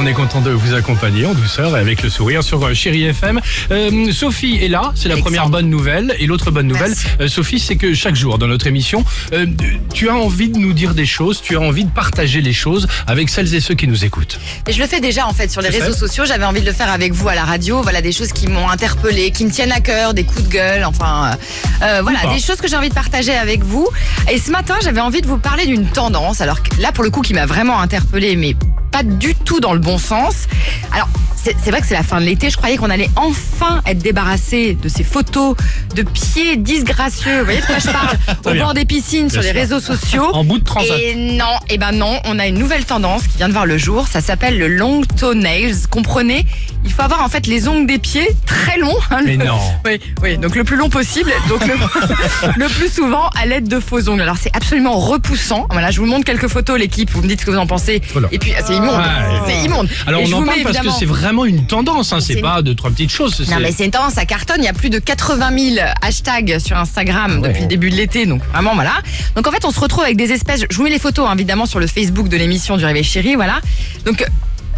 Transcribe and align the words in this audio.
On 0.00 0.06
est 0.06 0.12
content 0.12 0.40
de 0.40 0.50
vous 0.50 0.74
accompagner 0.74 1.26
en 1.26 1.34
douceur 1.34 1.76
et 1.76 1.80
avec 1.80 2.04
le 2.04 2.08
sourire 2.08 2.44
sur 2.44 2.64
euh, 2.64 2.72
Chéri 2.72 3.02
FM. 3.06 3.40
Euh, 3.72 4.12
Sophie 4.12 4.56
est 4.62 4.68
là, 4.68 4.92
c'est 4.94 5.08
la 5.08 5.16
première 5.16 5.48
bonne 5.48 5.68
nouvelle. 5.68 6.14
Et 6.20 6.26
l'autre 6.26 6.52
bonne 6.52 6.68
nouvelle, 6.68 6.94
euh, 7.20 7.26
Sophie, 7.26 7.58
c'est 7.58 7.74
que 7.74 7.92
chaque 7.94 8.14
jour 8.14 8.38
dans 8.38 8.46
notre 8.46 8.68
émission, 8.68 9.04
euh, 9.32 9.46
tu 9.92 10.08
as 10.08 10.14
envie 10.14 10.50
de 10.50 10.58
nous 10.58 10.72
dire 10.72 10.94
des 10.94 11.04
choses, 11.04 11.42
tu 11.42 11.56
as 11.56 11.60
envie 11.60 11.84
de 11.84 11.90
partager 11.90 12.40
les 12.40 12.52
choses 12.52 12.86
avec 13.08 13.28
celles 13.28 13.52
et 13.56 13.60
ceux 13.60 13.74
qui 13.74 13.88
nous 13.88 14.04
écoutent. 14.04 14.38
Et 14.68 14.72
je 14.72 14.80
le 14.80 14.86
fais 14.86 15.00
déjà 15.00 15.26
en 15.26 15.32
fait 15.32 15.50
sur 15.50 15.62
les 15.62 15.68
réseaux 15.68 15.92
sociaux. 15.92 16.24
J'avais 16.24 16.44
envie 16.44 16.60
de 16.60 16.66
le 16.66 16.72
faire 16.72 16.92
avec 16.92 17.12
vous 17.12 17.28
à 17.28 17.34
la 17.34 17.44
radio. 17.44 17.82
Voilà 17.82 18.00
des 18.00 18.12
choses 18.12 18.32
qui 18.32 18.46
m'ont 18.46 18.68
interpellé, 18.68 19.32
qui 19.32 19.44
me 19.44 19.50
tiennent 19.50 19.72
à 19.72 19.80
cœur, 19.80 20.14
des 20.14 20.22
coups 20.22 20.44
de 20.44 20.52
gueule, 20.52 20.84
enfin 20.84 21.36
voilà 21.80 22.20
pas. 22.20 22.34
des 22.34 22.40
choses 22.40 22.58
que 22.58 22.68
j'ai 22.68 22.76
envie 22.76 22.88
de 22.88 22.94
partager 22.94 23.34
avec 23.34 23.64
vous. 23.64 23.88
Et 24.30 24.38
ce 24.38 24.52
matin, 24.52 24.76
j'avais 24.80 25.00
envie 25.00 25.22
de 25.22 25.26
vous 25.26 25.38
parler 25.38 25.66
d'une 25.66 25.86
tendance. 25.86 26.40
Alors 26.40 26.58
là, 26.78 26.92
pour 26.92 27.02
le 27.02 27.10
coup, 27.10 27.22
qui 27.22 27.34
m'a 27.34 27.46
vraiment 27.46 27.80
interpellé, 27.80 28.36
mais 28.36 28.54
pas 28.90 29.02
du 29.02 29.34
tout 29.34 29.60
dans 29.60 29.72
le 29.72 29.78
bon 29.80 29.98
sens. 29.98 30.46
Alors. 30.92 31.08
C'est 31.40 31.70
vrai 31.70 31.80
que 31.80 31.86
c'est 31.86 31.94
la 31.94 32.02
fin 32.02 32.20
de 32.20 32.26
l'été. 32.26 32.50
Je 32.50 32.56
croyais 32.58 32.76
qu'on 32.76 32.90
allait 32.90 33.08
enfin 33.16 33.80
être 33.86 34.00
débarrassé 34.00 34.76
de 34.82 34.88
ces 34.88 35.04
photos 35.04 35.56
de 35.94 36.02
pieds 36.02 36.56
disgracieux. 36.56 37.38
Vous 37.38 37.44
voyez 37.44 37.60
de 37.60 37.64
quoi 37.64 37.78
je 37.78 37.86
parle 37.92 38.18
Au 38.44 38.50
bien. 38.50 38.64
bord 38.64 38.74
des 38.74 38.84
piscines, 38.84 39.30
sur 39.30 39.40
les 39.40 39.52
sûr. 39.52 39.56
réseaux 39.56 39.80
sociaux. 39.80 40.26
En 40.34 40.44
bout 40.44 40.58
de 40.58 40.64
transat. 40.64 40.98
Et 41.00 41.14
non, 41.14 41.44
et 41.70 41.78
ben 41.78 41.92
non, 41.92 42.18
on 42.24 42.38
a 42.38 42.48
une 42.48 42.58
nouvelle 42.58 42.84
tendance 42.84 43.22
qui 43.28 43.38
vient 43.38 43.46
de 43.48 43.52
voir 43.54 43.64
le 43.66 43.78
jour. 43.78 44.08
Ça 44.08 44.20
s'appelle 44.20 44.58
le 44.58 44.68
long 44.68 45.00
toe 45.16 45.32
nails. 45.34 45.74
Comprenez, 45.88 46.44
il 46.88 46.92
faut 46.94 47.02
avoir 47.02 47.22
en 47.22 47.28
fait 47.28 47.46
les 47.46 47.68
ongles 47.68 47.86
des 47.86 47.98
pieds 47.98 48.28
très 48.46 48.78
longs. 48.78 48.96
hein, 49.10 49.20
Mais 49.24 49.36
le- 49.36 49.44
non. 49.44 49.58
Oui, 49.84 50.00
oui, 50.22 50.38
donc 50.38 50.56
le 50.56 50.64
plus 50.64 50.76
long 50.76 50.88
possible. 50.90 51.30
Donc 51.48 51.64
le, 51.66 51.74
le 52.56 52.66
plus 52.68 52.92
souvent 52.92 53.28
à 53.40 53.46
l'aide 53.46 53.68
de 53.68 53.78
faux 53.80 54.08
ongles. 54.08 54.22
Alors 54.22 54.36
c'est 54.40 54.54
absolument 54.56 54.98
repoussant. 54.98 55.66
Voilà, 55.70 55.90
je 55.90 56.00
vous 56.00 56.06
montre 56.06 56.24
quelques 56.24 56.48
photos, 56.48 56.78
l'équipe. 56.78 57.10
Vous 57.10 57.22
me 57.22 57.28
dites 57.28 57.40
ce 57.40 57.46
que 57.46 57.50
vous 57.50 57.56
en 57.58 57.66
pensez. 57.66 58.00
Voilà. 58.12 58.28
Et 58.32 58.38
puis 58.38 58.52
c'est 58.66 58.74
immonde, 58.74 58.96
Ouais. 58.98 59.40
c'est 59.46 59.64
immonde. 59.64 59.88
Alors 60.06 60.20
Et 60.22 60.32
on 60.34 60.38
en 60.38 60.42
parle 60.44 60.62
parce 60.62 60.78
que 60.78 60.90
c'est 60.90 61.04
vraiment 61.06 61.44
une 61.44 61.66
tendance, 61.66 62.12
hein, 62.12 62.20
c'est 62.20 62.40
pas 62.40 62.62
deux, 62.62 62.74
trois 62.74 62.90
petites 62.90 63.10
choses. 63.12 63.48
non 63.50 63.58
mais 63.60 63.72
c'est 63.72 63.84
une 63.84 63.90
tendance, 63.90 64.14
ça 64.14 64.24
cartonne. 64.24 64.56
Il 64.60 64.64
y 64.64 64.68
a 64.68 64.72
plus 64.72 64.90
de 64.90 64.98
80 64.98 65.50
000 65.74 65.86
hashtags 66.02 66.58
sur 66.58 66.76
Instagram 66.76 67.40
ouais. 67.40 67.48
depuis 67.48 67.62
le 67.62 67.68
début 67.68 67.90
de 67.90 67.96
l'été. 67.96 68.26
Donc 68.26 68.42
vraiment 68.52 68.74
voilà. 68.74 68.94
Donc 69.36 69.46
en 69.46 69.50
fait 69.52 69.64
on 69.64 69.70
se 69.70 69.80
retrouve 69.80 70.04
avec 70.04 70.16
des 70.16 70.32
espèces. 70.32 70.62
Je 70.70 70.76
vous 70.76 70.82
mets 70.84 70.90
les 70.90 70.98
photos 70.98 71.26
hein, 71.28 71.34
évidemment 71.34 71.66
sur 71.66 71.78
le 71.80 71.86
Facebook 71.86 72.28
de 72.28 72.36
l'émission 72.36 72.76
du 72.76 72.84
Réveil 72.84 73.04
Chéri. 73.04 73.34
Voilà. 73.36 73.60
Donc 74.04 74.24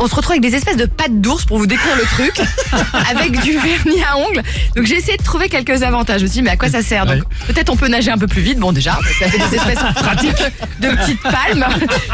on 0.01 0.09
se 0.09 0.15
retrouve 0.15 0.33
avec 0.33 0.43
des 0.43 0.55
espèces 0.57 0.77
de 0.77 0.87
pattes 0.87 1.21
d'ours 1.21 1.45
pour 1.45 1.59
vous 1.59 1.67
décrire 1.67 1.95
le 1.97 2.05
truc, 2.05 2.41
avec 3.11 3.41
du 3.43 3.53
vernis 3.59 4.03
à 4.03 4.17
ongles. 4.17 4.43
Donc 4.75 4.87
j'ai 4.87 4.97
essayé 4.97 5.17
de 5.17 5.23
trouver 5.23 5.49
quelques 5.49 5.83
avantages. 5.83 6.21
Je 6.21 6.25
me 6.25 6.31
suis 6.31 6.39
dit, 6.41 6.43
mais 6.43 6.51
à 6.51 6.57
quoi 6.57 6.69
ça 6.71 6.83
sert? 6.83 7.05
Donc 7.07 7.23
peut-être 7.47 7.71
on 7.71 7.77
peut 7.77 7.89
nager 7.89 8.11
un 8.11 8.19
peu 8.19 8.27
plus 8.27 8.43
vite. 8.43 8.59
Bon 8.59 8.73
déjà, 8.73 8.99
ça 9.19 9.29
fait 9.29 9.39
des 9.39 9.57
espèces 9.57 9.79
pratiques 9.95 10.43
de 10.81 10.89
petites 10.89 11.23
palmes. 11.23 11.67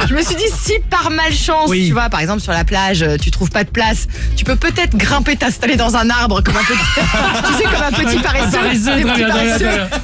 Je 0.09 0.15
me 0.15 0.23
suis 0.23 0.35
dit, 0.35 0.45
si 0.61 0.75
par 0.91 1.11
malchance, 1.11 1.69
Oui. 1.71 1.87
tu 1.87 1.93
vois, 1.93 2.09
par 2.09 2.21
exemple 2.21 2.41
sur 2.41 2.53
la 2.53 2.65
plage, 2.65 3.05
tu 3.23 3.31
trouves 3.31 3.51
pas 3.51 3.65
de 3.65 3.71
place, 3.71 4.09
tu 4.37 4.45
peux 4.45 4.57
peut-être 4.57 4.97
grimper, 4.97 5.37
t'installer 5.37 5.77
dans 5.77 5.97
un 5.97 6.11
arbre 6.11 6.43
comme 6.43 6.57
un 6.57 6.65
petit, 6.65 6.79
tu 7.47 7.55
sais, 7.55 7.65
comme 7.65 7.83
un 7.83 7.93
petit 8.05 8.19
paresseux. 8.19 8.97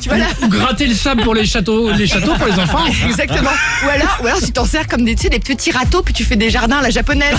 Tu 0.00 0.08
vois 0.08 0.18
là? 0.18 0.26
Ou 0.42 0.48
gratter 0.48 0.86
le 0.86 0.94
sable 0.94 1.22
pour 1.22 1.34
les 1.34 1.44
châteaux, 1.46 1.90
les 1.90 2.06
châteaux 2.06 2.34
pour 2.36 2.46
les 2.46 2.58
enfants. 2.60 2.84
Exactement. 3.06 3.50
Ou 3.84 3.88
alors, 3.88 4.18
ou 4.22 4.26
alors 4.26 4.40
tu 4.40 4.52
t'en 4.52 4.64
sers 4.66 4.86
comme 4.86 5.04
des, 5.04 5.14
tu 5.16 5.22
sais, 5.24 5.28
des 5.30 5.40
petits 5.40 5.72
râteaux, 5.72 6.02
puis 6.02 6.14
tu 6.14 6.24
fais 6.24 6.36
des 6.36 6.50
jardins 6.50 6.78
à 6.78 6.82
la 6.82 6.90
japonaise. 6.90 7.36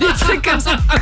Des. 0.00 0.15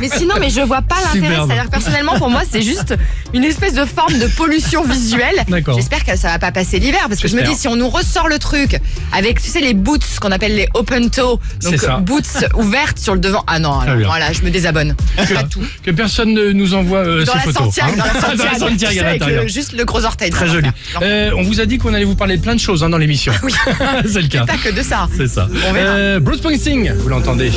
Mais 0.09 0.17
sinon, 0.17 0.35
mais 0.39 0.49
je 0.49 0.61
vois 0.61 0.81
pas 0.81 0.95
l'intérêt. 1.01 1.35
C'est-à-dire 1.35 1.69
personnellement, 1.69 2.17
pour 2.17 2.29
moi, 2.29 2.41
c'est 2.49 2.61
juste 2.61 2.95
une 3.33 3.43
espèce 3.43 3.73
de 3.73 3.85
forme 3.85 4.17
de 4.19 4.27
pollution 4.27 4.83
visuelle. 4.83 5.43
D'accord. 5.47 5.75
J'espère 5.75 6.03
que 6.05 6.15
ça 6.17 6.29
va 6.29 6.39
pas 6.39 6.51
passer 6.51 6.79
l'hiver, 6.79 7.01
parce 7.07 7.21
que 7.21 7.27
je 7.27 7.35
me 7.35 7.43
dis, 7.43 7.55
si 7.55 7.67
on 7.67 7.75
nous 7.75 7.89
ressort 7.89 8.27
le 8.27 8.39
truc 8.39 8.79
avec, 9.11 9.41
tu 9.41 9.49
sais, 9.49 9.61
les 9.61 9.73
boots, 9.73 10.03
ce 10.03 10.19
qu'on 10.19 10.31
appelle 10.31 10.55
les 10.55 10.67
open 10.73 11.09
toe, 11.09 11.39
donc 11.61 11.77
ça. 11.77 11.97
boots 11.97 12.45
ouvertes 12.55 12.99
sur 12.99 13.13
le 13.13 13.19
devant. 13.19 13.43
Ah 13.47 13.59
non, 13.59 13.79
alors, 13.79 13.97
voilà, 14.05 14.31
je 14.31 14.41
me 14.41 14.49
désabonne. 14.49 14.95
Pas 15.15 15.43
tout. 15.43 15.61
Que 15.83 15.91
personne 15.91 16.33
ne 16.33 16.51
nous 16.51 16.73
envoie 16.73 16.99
euh, 16.99 17.25
Dans 17.25 17.33
ces 17.33 17.37
la 17.37 17.43
photos. 17.43 17.63
Santiago, 17.63 17.91
hein. 17.93 18.03
dans 18.37 18.43
la 18.43 19.05
avec 19.07 19.25
le- 19.25 19.47
juste 19.47 19.73
le 19.73 19.85
gros 19.85 20.05
orteil. 20.05 20.29
Très 20.29 20.47
joli. 20.47 20.69
Euh, 21.01 21.31
on 21.37 21.43
vous 21.43 21.59
a 21.59 21.65
dit 21.65 21.77
qu'on 21.77 21.93
allait 21.93 22.05
vous 22.05 22.15
parler 22.15 22.37
de 22.37 22.41
plein 22.41 22.55
de 22.55 22.59
choses 22.59 22.83
hein, 22.83 22.89
dans 22.89 22.97
l'émission. 22.97 23.33
Oui. 23.43 23.53
c'est 24.05 24.21
le 24.21 24.27
cas. 24.27 24.45
Pas 24.45 24.57
que 24.57 24.69
de 24.69 24.81
ça. 24.81 25.07
C'est 25.15 25.27
ça. 25.27 25.47
On 25.67 25.73
verra. 25.73 25.91
Euh, 25.91 26.19
Bruce 26.19 26.37
Springsteen, 26.37 26.93
vous 26.97 27.09
l'entendez 27.09 27.51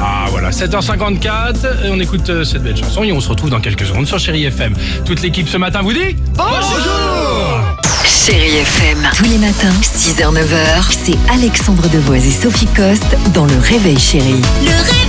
Ah 0.00 0.26
voilà, 0.30 0.50
7h54, 0.50 1.84
et 1.84 1.90
on 1.94 2.00
écoute 2.00 2.28
euh, 2.28 2.44
cette 2.44 2.62
belle 2.62 2.76
chanson 2.76 3.04
et 3.04 3.12
on 3.12 3.20
se 3.20 3.28
retrouve 3.28 3.50
dans 3.50 3.60
quelques 3.60 3.86
secondes 3.86 4.06
sur 4.06 4.18
Chéri 4.18 4.44
FM. 4.44 4.74
Toute 5.04 5.22
l'équipe 5.22 5.48
ce 5.48 5.56
matin 5.56 5.80
vous 5.82 5.92
dit 5.92 6.16
Bonjour 6.34 7.60
Chérie 8.04 8.56
FM. 8.56 8.98
Tous 9.16 9.24
les 9.24 9.38
matins, 9.38 9.72
6h, 9.80 10.34
9h, 10.34 10.90
c'est 10.90 11.18
Alexandre 11.32 11.88
Devoise 11.90 12.26
et 12.26 12.30
Sophie 12.30 12.66
Coste 12.74 13.16
dans 13.32 13.46
Le 13.46 13.58
Réveil 13.58 13.98
Chérie. 13.98 14.40
Le 14.62 14.70
réveil, 14.70 14.94
chérie 14.94 15.03